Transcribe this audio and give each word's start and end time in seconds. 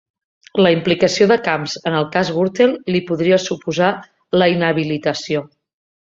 La 0.59 0.69
implicació 0.75 1.27
de 1.31 1.37
Camps 1.47 1.75
en 1.91 1.97
el 1.99 2.07
cas 2.15 2.31
Gürtel 2.39 2.73
li 2.95 3.03
podria 3.11 3.39
suposar 3.45 3.91
la 4.41 4.49
inhabilitació 4.57 5.45